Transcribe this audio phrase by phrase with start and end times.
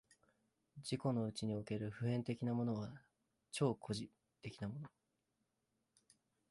[0.83, 2.89] 自己のうちにおける普遍的なもの、
[3.51, 4.09] 超個人
[4.41, 4.89] 的なもの、